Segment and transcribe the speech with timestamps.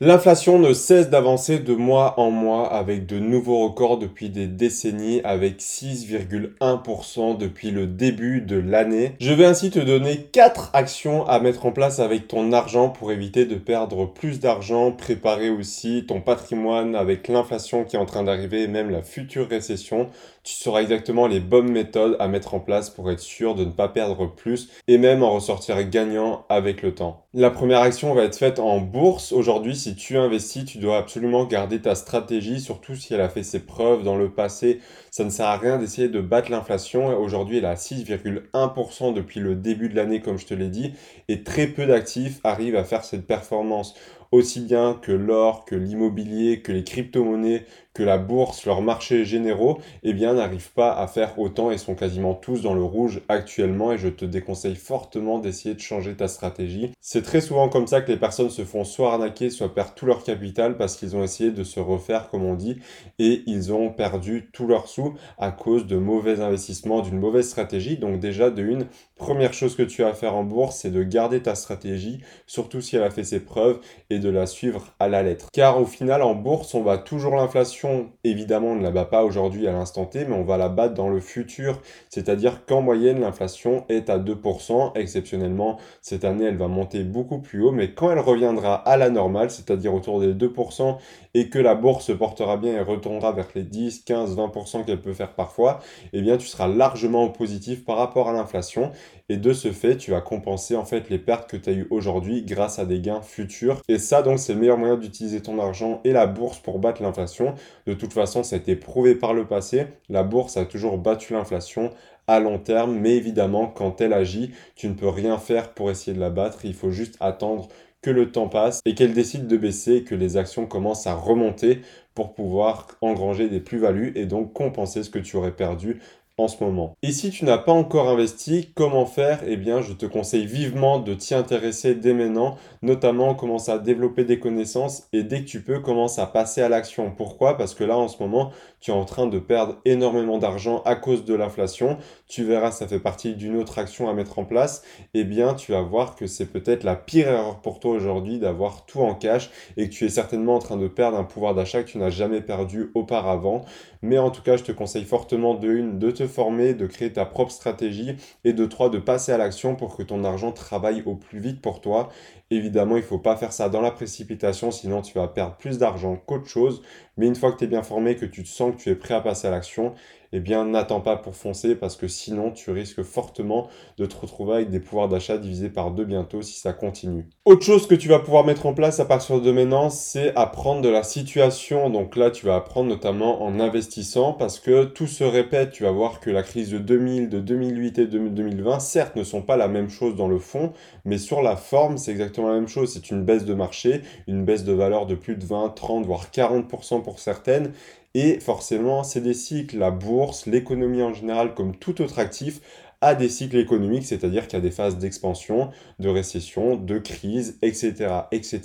[0.00, 5.20] L'inflation ne cesse d'avancer de mois en mois avec de nouveaux records depuis des décennies
[5.22, 9.12] avec 6,1% depuis le début de l'année.
[9.20, 13.12] Je vais ainsi te donner 4 actions à mettre en place avec ton argent pour
[13.12, 18.24] éviter de perdre plus d'argent, préparer aussi ton patrimoine avec l'inflation qui est en train
[18.24, 20.08] d'arriver et même la future récession.
[20.42, 23.70] Tu sauras exactement les bonnes méthodes à mettre en place pour être sûr de ne
[23.70, 27.23] pas perdre plus et même en ressortir gagnant avec le temps.
[27.36, 31.46] La première action va être faite en bourse aujourd'hui si tu investis, tu dois absolument
[31.46, 34.78] garder ta stratégie, surtout si elle a fait ses preuves dans le passé.
[35.10, 37.08] Ça ne sert à rien d'essayer de battre l'inflation.
[37.18, 40.92] Aujourd'hui, elle est à 6,1% depuis le début de l'année, comme je te l'ai dit,
[41.26, 43.96] et très peu d'actifs arrivent à faire cette performance
[44.30, 49.78] aussi bien que l'or, que l'immobilier, que les crypto-monnaies, que la bourse, leurs marchés généraux,
[50.02, 53.92] eh bien, n'arrivent pas à faire autant et sont quasiment tous dans le rouge actuellement
[53.92, 56.90] et je te déconseille fortement d'essayer de changer ta stratégie.
[57.00, 60.06] C'est très souvent comme ça que les personnes se font soit arnaquer, soit perdent tout
[60.06, 62.78] leur capital parce qu'ils ont essayé de se refaire, comme on dit,
[63.18, 67.96] et ils ont perdu tous leurs sous à cause de mauvais investissements, d'une mauvaise stratégie.
[67.96, 71.02] Donc déjà, de une, première chose que tu as à faire en bourse, c'est de
[71.02, 75.08] garder ta stratégie, surtout si elle a fait ses preuves, et de la suivre à
[75.08, 75.48] la lettre.
[75.52, 77.83] Car au final, en bourse, on va toujours l'inflation
[78.24, 80.94] évidemment, on ne la bat pas aujourd'hui à l'instant T, mais on va la battre
[80.94, 81.80] dans le futur.
[82.08, 84.92] C'est-à-dire qu'en moyenne, l'inflation est à 2%.
[84.96, 89.10] Exceptionnellement, cette année, elle va monter beaucoup plus haut, mais quand elle reviendra à la
[89.10, 90.96] normale, c'est-à-dire autour des 2%,
[91.34, 95.00] et que la bourse se portera bien et retournera vers les 10, 15, 20% qu'elle
[95.00, 95.80] peut faire parfois,
[96.12, 98.92] eh bien, tu seras largement positif par rapport à l'inflation.
[99.30, 101.86] Et de ce fait, tu vas compenser en fait les pertes que tu as eues
[101.88, 103.80] aujourd'hui grâce à des gains futurs.
[103.88, 107.02] Et ça, donc, c'est le meilleur moyen d'utiliser ton argent et la bourse pour battre
[107.02, 107.54] l'inflation.
[107.86, 109.86] De toute façon, ça a été prouvé par le passé.
[110.10, 111.90] La bourse a toujours battu l'inflation
[112.26, 116.14] à long terme, mais évidemment, quand elle agit, tu ne peux rien faire pour essayer
[116.14, 116.66] de la battre.
[116.66, 117.68] Il faut juste attendre
[118.02, 121.80] que le temps passe et qu'elle décide de baisser que les actions commencent à remonter
[122.14, 126.00] pour pouvoir engranger des plus-values et donc compenser ce que tu aurais perdu
[126.36, 126.96] en ce moment.
[127.02, 129.40] Et si tu n'as pas encore investi, comment faire?
[129.46, 134.24] Eh bien, je te conseille vivement de t'y intéresser dès maintenant, notamment commence à développer
[134.24, 137.12] des connaissances et dès que tu peux, commence à passer à l'action.
[137.12, 137.56] Pourquoi?
[137.56, 138.50] Parce que là, en ce moment,
[138.84, 141.96] tu es en train de perdre énormément d'argent à cause de l'inflation.
[142.28, 144.82] Tu verras, ça fait partie d'une autre action à mettre en place.
[145.14, 148.84] Eh bien, tu vas voir que c'est peut-être la pire erreur pour toi aujourd'hui d'avoir
[148.84, 151.82] tout en cash et que tu es certainement en train de perdre un pouvoir d'achat
[151.82, 153.64] que tu n'as jamais perdu auparavant.
[154.02, 157.10] Mais en tout cas, je te conseille fortement de une, de te former, de créer
[157.10, 161.02] ta propre stratégie et de trois, de passer à l'action pour que ton argent travaille
[161.06, 162.10] au plus vite pour toi.
[162.50, 165.78] Évidemment, il ne faut pas faire ça dans la précipitation, sinon tu vas perdre plus
[165.78, 166.82] d'argent qu'autre chose.
[167.16, 169.14] Mais une fois que tu es bien formé, que tu te sens tu es prêt
[169.14, 169.94] à passer à l'action,
[170.36, 173.68] eh bien n'attends pas pour foncer parce que sinon tu risques fortement
[173.98, 177.28] de te retrouver avec des pouvoirs d'achat divisés par deux bientôt si ça continue.
[177.44, 180.80] Autre chose que tu vas pouvoir mettre en place à partir de maintenant, c'est apprendre
[180.80, 181.88] de la situation.
[181.88, 185.70] Donc là, tu vas apprendre notamment en investissant parce que tout se répète.
[185.70, 189.22] Tu vas voir que la crise de 2000, de 2008 et de 2020, certes, ne
[189.22, 190.72] sont pas la même chose dans le fond,
[191.04, 192.92] mais sur la forme, c'est exactement la même chose.
[192.92, 196.26] C'est une baisse de marché, une baisse de valeur de plus de 20, 30, voire
[196.32, 197.72] 40% pour certaines.
[198.16, 199.76] Et forcément, c'est des cycles.
[199.76, 202.60] La bourse, l'économie en général, comme tout autre actif,
[203.00, 207.58] a des cycles économiques, c'est-à-dire qu'il y a des phases d'expansion, de récession, de crise,
[207.60, 207.92] etc.,
[208.32, 208.60] etc.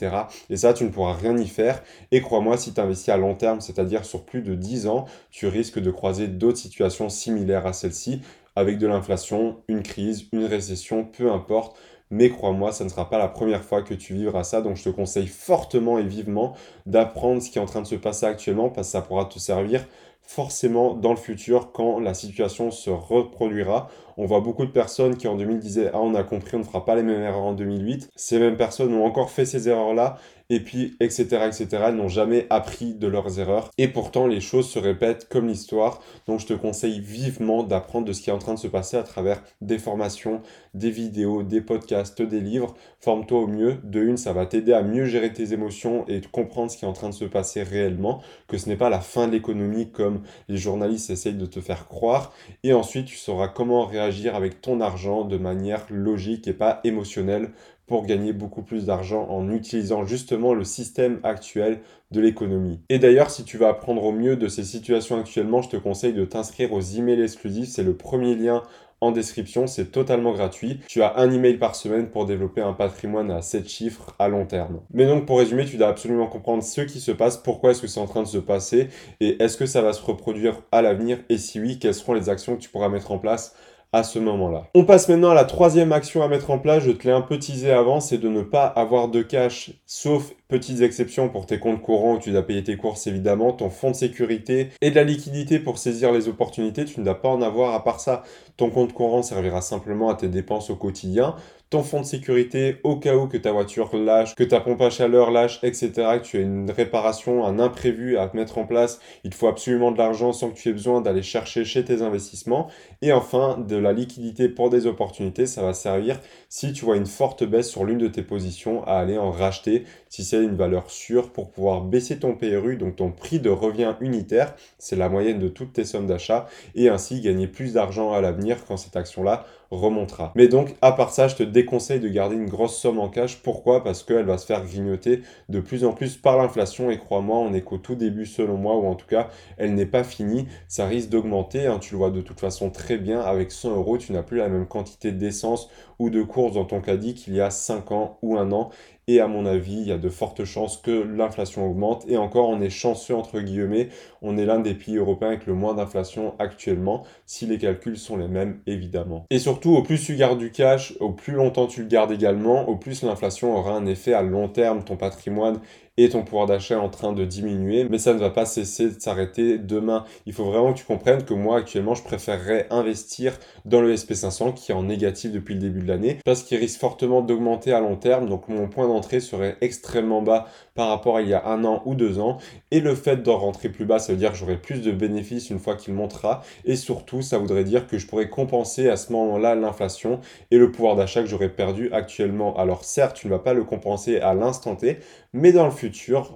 [0.50, 1.84] Et ça, tu ne pourras rien y faire.
[2.12, 5.48] Et crois-moi, si tu investis à long terme, c'est-à-dire sur plus de 10 ans, tu
[5.48, 8.22] risques de croiser d'autres situations similaires à celle-ci,
[8.56, 11.78] avec de l'inflation, une crise, une récession, peu importe.
[12.12, 14.62] Mais crois-moi, ça ne sera pas la première fois que tu vivras ça.
[14.62, 16.56] Donc je te conseille fortement et vivement
[16.86, 19.38] d'apprendre ce qui est en train de se passer actuellement parce que ça pourra te
[19.38, 19.86] servir
[20.30, 23.90] forcément dans le futur quand la situation se reproduira.
[24.22, 26.66] On voit beaucoup de personnes qui en 2000 disaient Ah, on a compris, on ne
[26.66, 28.10] fera pas les mêmes erreurs en 2008.
[28.18, 30.18] Ces mêmes personnes ont encore fait ces erreurs-là
[30.50, 31.24] et puis etc.
[31.46, 31.68] etc.
[31.88, 36.02] Elles n'ont jamais appris de leurs erreurs et pourtant les choses se répètent comme l'histoire.
[36.28, 38.98] Donc je te conseille vivement d'apprendre de ce qui est en train de se passer
[38.98, 40.42] à travers des formations,
[40.74, 42.76] des vidéos, des podcasts, des livres.
[43.00, 43.78] Forme-toi au mieux.
[43.84, 46.88] De une, ça va t'aider à mieux gérer tes émotions et comprendre ce qui est
[46.90, 50.24] en train de se passer réellement, que ce n'est pas la fin de l'économie comme
[50.50, 52.34] les journalistes essayent de te faire croire.
[52.64, 57.50] Et ensuite, tu sauras comment réagir avec ton argent de manière logique et pas émotionnelle
[57.90, 61.80] pour gagner beaucoup plus d'argent en utilisant justement le système actuel
[62.12, 62.80] de l'économie.
[62.90, 66.14] Et d'ailleurs, si tu veux apprendre au mieux de ces situations actuellement, je te conseille
[66.14, 67.70] de t'inscrire aux emails exclusifs.
[67.70, 68.62] C'est le premier lien
[69.02, 70.82] en description, c'est totalement gratuit.
[70.88, 74.46] Tu as un email par semaine pour développer un patrimoine à 7 chiffres à long
[74.46, 74.82] terme.
[74.94, 77.88] Mais donc pour résumer, tu dois absolument comprendre ce qui se passe, pourquoi est-ce que
[77.88, 78.90] c'est en train de se passer
[79.20, 82.30] et est-ce que ça va se reproduire à l'avenir et si oui, quelles seront les
[82.30, 83.56] actions que tu pourras mettre en place
[83.92, 84.66] à ce moment-là.
[84.76, 87.22] On passe maintenant à la troisième action à mettre en place, je te l'ai un
[87.22, 91.60] peu teasé avant, c'est de ne pas avoir de cash, sauf Petites exceptions pour tes
[91.60, 94.96] comptes courants où tu dois payer tes courses évidemment, ton fonds de sécurité et de
[94.96, 98.24] la liquidité pour saisir les opportunités, tu ne dois pas en avoir à part ça.
[98.58, 101.36] Ton compte courant servira simplement à tes dépenses au quotidien
[101.70, 104.90] ton fonds de sécurité au cas où que ta voiture lâche, que ta pompe à
[104.90, 109.34] chaleur lâche, etc., que tu as une réparation, un imprévu à mettre en place, il
[109.34, 112.70] faut absolument de l'argent sans que tu aies besoin d'aller chercher chez tes investissements.
[113.04, 116.20] Et enfin, de la liquidité pour des opportunités, ça va servir
[116.50, 119.86] si tu vois une forte baisse sur l'une de tes positions à aller en racheter
[120.10, 123.96] si c'est une valeur sûre pour pouvoir baisser ton PRU, donc ton prix de revient
[124.02, 128.22] unitaire, c'est la moyenne de toutes tes sommes d'achat, et ainsi gagner plus d'argent à
[128.22, 130.32] l'avenir quand cette action-là remontera.
[130.36, 133.38] Mais donc, à part ça, je te déconseille de garder une grosse somme en cash.
[133.38, 133.84] Pourquoi?
[133.84, 136.90] Parce qu'elle va se faire grignoter de plus en plus par l'inflation.
[136.90, 139.86] Et crois-moi, on est qu'au tout début, selon moi, ou en tout cas, elle n'est
[139.86, 140.48] pas finie.
[140.68, 141.68] Ça risque d'augmenter.
[141.68, 141.80] Hein.
[141.80, 143.22] Tu le vois de toute façon très bien.
[143.22, 145.70] Avec 100 euros, tu n'as plus la même quantité d'essence
[146.00, 148.70] ou de course dans ton caddie qu'il y a 5 ans ou un an.
[149.12, 152.06] Et à mon avis, il y a de fortes chances que l'inflation augmente.
[152.08, 153.90] Et encore, on est chanceux, entre guillemets.
[154.22, 158.18] On est l'un des pays européens avec le moins d'inflation actuellement, si les calculs sont
[158.18, 159.26] les mêmes, évidemment.
[159.32, 162.70] Et surtout, au plus tu gardes du cash, au plus longtemps tu le gardes également,
[162.70, 164.84] au plus l'inflation aura un effet à long terme.
[164.84, 165.60] Ton patrimoine
[166.04, 168.90] et ton pouvoir d'achat est en train de diminuer, mais ça ne va pas cesser
[168.90, 170.06] de s'arrêter demain.
[170.26, 174.54] Il faut vraiment que tu comprennes que moi actuellement je préférerais investir dans le SP500
[174.54, 177.82] qui est en négatif depuis le début de l'année parce qu'il risque fortement d'augmenter à
[177.82, 181.46] long terme, donc mon point d'entrée serait extrêmement bas par rapport à il y a
[181.46, 182.38] un an ou deux ans
[182.72, 185.50] et le fait d'en rentrer plus bas ça veut dire que j'aurai plus de bénéfices
[185.50, 189.12] une fois qu'il montera et surtout ça voudrait dire que je pourrais compenser à ce
[189.12, 192.56] moment-là l'inflation et le pouvoir d'achat que j'aurais perdu actuellement.
[192.58, 195.00] Alors certes tu ne vas pas le compenser à l'instant T
[195.34, 195.89] mais dans le futur,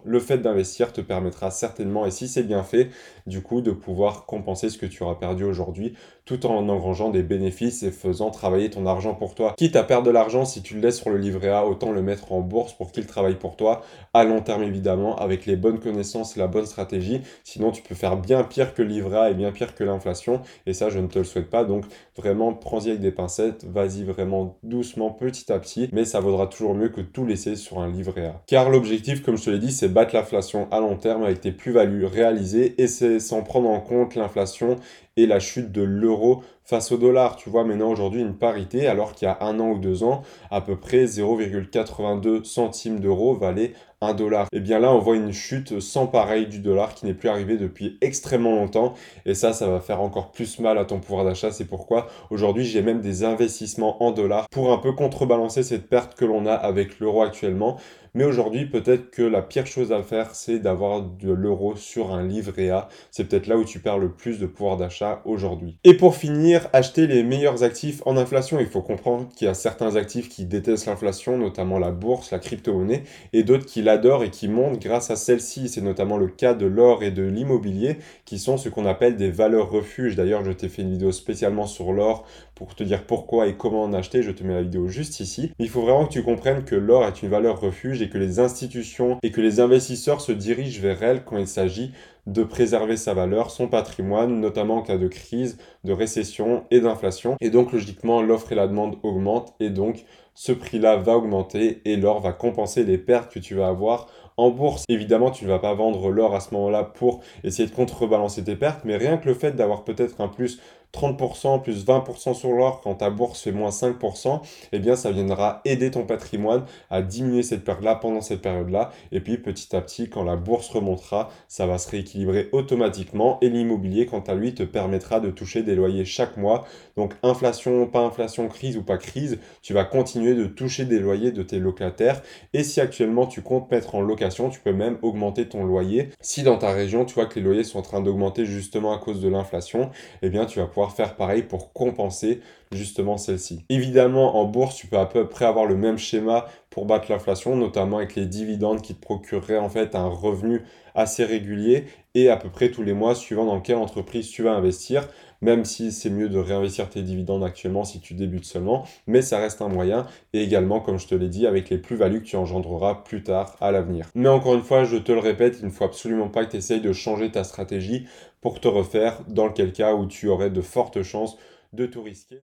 [0.05, 2.89] le fait d'investir te permettra certainement, et si c'est bien fait,
[3.27, 7.23] du coup, de pouvoir compenser ce que tu auras perdu aujourd'hui, tout en engrangeant des
[7.23, 9.53] bénéfices et faisant travailler ton argent pour toi.
[9.57, 12.01] Quitte à perdre de l'argent, si tu le laisses sur le livret A, autant le
[12.01, 13.83] mettre en bourse pour qu'il travaille pour toi,
[14.13, 17.21] à long terme évidemment, avec les bonnes connaissances et la bonne stratégie.
[17.43, 20.41] Sinon, tu peux faire bien pire que le livret A et bien pire que l'inflation,
[20.65, 21.63] et ça, je ne te le souhaite pas.
[21.63, 21.85] Donc,
[22.17, 26.75] vraiment, prends-y avec des pincettes, vas-y vraiment doucement, petit à petit, mais ça vaudra toujours
[26.75, 28.41] mieux que tout laisser sur un livret A.
[28.47, 31.51] Car L'objectif, comme je te l'ai dit, c'est battre l'inflation à long terme avec tes
[31.51, 34.77] plus-values réalisées et c'est sans prendre en compte l'inflation
[35.17, 37.35] et la chute de l'euro face au dollar.
[37.35, 40.23] Tu vois maintenant aujourd'hui une parité alors qu'il y a un an ou deux ans,
[40.51, 43.73] à peu près 0,82 centimes d'euros valait
[44.03, 44.47] un dollar.
[44.51, 47.29] Et eh bien là, on voit une chute sans pareil du dollar qui n'est plus
[47.29, 48.93] arrivée depuis extrêmement longtemps.
[49.25, 51.51] Et ça, ça va faire encore plus mal à ton pouvoir d'achat.
[51.51, 56.15] C'est pourquoi aujourd'hui, j'ai même des investissements en dollars pour un peu contrebalancer cette perte
[56.15, 57.77] que l'on a avec l'euro actuellement.
[58.15, 62.21] Mais aujourd'hui, peut-être que la pire chose à faire, c'est d'avoir de l'euro sur un
[62.21, 62.87] livret A.
[63.09, 65.79] C'est peut-être là où tu perds le plus de pouvoir d'achat aujourd'hui.
[65.83, 68.59] Et pour finir, acheter les meilleurs actifs en inflation.
[68.59, 72.39] Il faut comprendre qu'il y a certains actifs qui détestent l'inflation, notamment la bourse, la
[72.39, 73.03] crypto-monnaie,
[73.33, 75.69] et d'autres qui l'adorent et qui montent grâce à celle-ci.
[75.69, 79.31] C'est notamment le cas de l'or et de l'immobilier, qui sont ce qu'on appelle des
[79.31, 80.15] valeurs refuges.
[80.15, 83.83] D'ailleurs, je t'ai fait une vidéo spécialement sur l'or pour te dire pourquoi et comment
[83.83, 84.23] en acheter.
[84.23, 85.51] Je te mets la vidéo juste ici.
[85.59, 88.39] Il faut vraiment que tu comprennes que l'or est une valeur refuge et que les
[88.39, 91.91] institutions et que les investisseurs se dirigent vers elle quand il s'agit
[92.25, 97.35] de préserver sa valeur, son patrimoine, notamment en cas de crise, de récession et d'inflation.
[97.41, 100.05] Et donc logiquement, l'offre et la demande augmentent et donc
[100.35, 104.07] ce prix-là va augmenter et l'or va compenser les pertes que tu vas avoir
[104.37, 104.85] en bourse.
[104.89, 108.55] Évidemment, tu ne vas pas vendre l'or à ce moment-là pour essayer de contrebalancer tes
[108.55, 110.59] pertes, mais rien que le fait d'avoir peut-être un plus
[110.93, 115.61] 30%, plus 20% sur l'or quand ta bourse fait moins 5%, eh bien ça viendra
[115.65, 118.91] aider ton patrimoine à diminuer cette période-là pendant cette période-là.
[119.11, 123.49] Et puis petit à petit, quand la bourse remontera, ça va se rééquilibrer automatiquement et
[123.49, 126.65] l'immobilier, quant à lui, te permettra de toucher des loyers chaque mois.
[126.95, 131.31] Donc inflation, pas inflation, crise ou pas crise, tu vas continuer de toucher des loyers
[131.31, 132.21] de tes locataires.
[132.53, 136.09] Et si actuellement tu comptes mettre en location, tu peux même augmenter ton loyer.
[136.21, 138.99] Si dans ta région, tu vois que les loyers sont en train d'augmenter justement à
[138.99, 139.89] cause de l'inflation,
[140.21, 143.63] eh bien tu vas faire pareil pour compenser justement celle-ci.
[143.69, 147.55] Évidemment, en bourse, tu peux à peu près avoir le même schéma pour battre l'inflation,
[147.55, 150.63] notamment avec les dividendes qui te procureraient en fait un revenu
[150.95, 154.53] assez régulier et à peu près tous les mois suivant dans quelle entreprise tu vas
[154.53, 155.07] investir,
[155.41, 159.37] même si c'est mieux de réinvestir tes dividendes actuellement si tu débutes seulement, mais ça
[159.37, 162.37] reste un moyen et également, comme je te l'ai dit, avec les plus-values que tu
[162.37, 164.09] engendreras plus tard à l'avenir.
[164.15, 166.57] Mais encore une fois, je te le répète, il ne faut absolument pas que tu
[166.57, 168.07] essayes de changer ta stratégie
[168.41, 171.37] pour te refaire, dans lequel cas où tu aurais de fortes chances
[171.71, 172.41] de tout risquer.